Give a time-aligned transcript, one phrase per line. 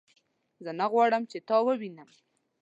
[0.63, 2.09] زه نه غواړم چې تا ووینم